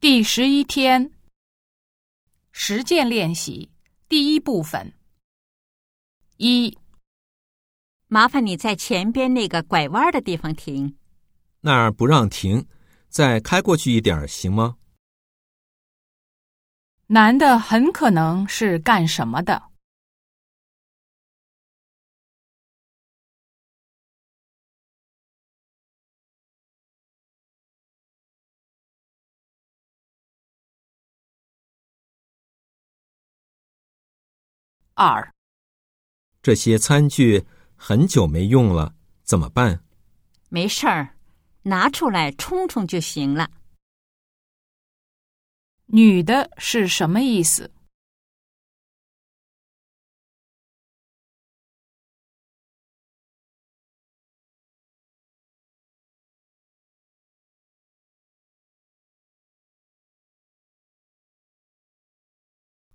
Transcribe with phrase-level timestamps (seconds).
[0.00, 1.10] 第十一天，
[2.52, 3.72] 实践练习
[4.08, 4.92] 第一部分。
[6.36, 6.78] 一，
[8.06, 10.96] 麻烦你在前边那个拐弯的地方停。
[11.62, 12.64] 那儿不让停，
[13.08, 14.76] 再开过去一点儿行吗？
[17.08, 19.60] 男的很可能是干什么的？
[34.98, 35.32] 二，
[36.42, 39.84] 这些餐具很久没用了，怎么办？
[40.48, 41.14] 没事儿，
[41.62, 43.48] 拿出来冲冲就行了。
[45.86, 47.72] 女的是什么意思？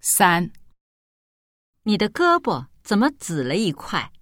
[0.00, 0.48] 三，
[1.88, 4.12] 你的胳膊怎么紫了一块？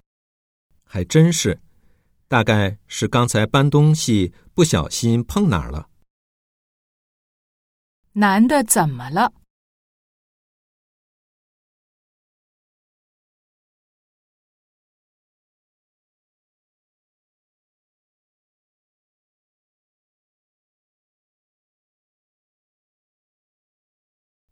[0.85, 1.61] 还真是，
[2.29, 5.91] 大概是刚才搬东西不小心碰哪儿了。
[8.13, 9.33] 男的怎么了？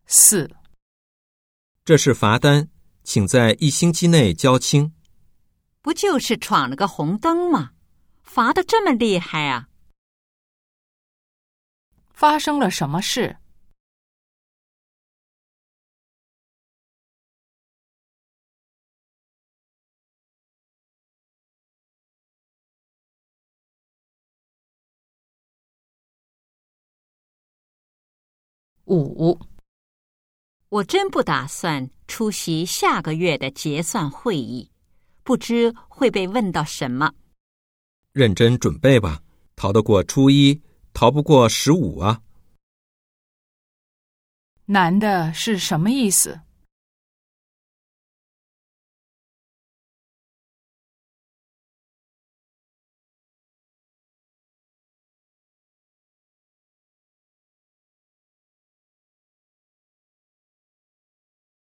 [0.07, 0.51] 四，
[1.85, 2.69] 这是罚单，
[3.05, 4.93] 请在一星期内交清。
[5.81, 7.71] 不就是闯了个红灯吗？
[8.23, 9.69] 罚的这么厉害啊！
[12.13, 13.37] 发生了什么事？
[28.87, 29.39] 五，
[30.75, 34.69] 我真不打算出席下个月的结算会议，
[35.23, 37.13] 不知会被问到什么。
[38.11, 39.23] 认真准备吧，
[39.55, 40.61] 逃得过初一，
[40.93, 42.21] 逃不过十五啊！
[44.65, 46.41] 男的是什么意思？